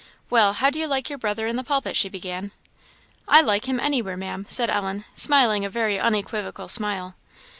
[0.31, 2.49] "Well, how do you like your brother in the pulpit?" she began.
[3.27, 7.13] "I like him anywhere, Ma'am," said Ellen, smiling a very unequivocal smile.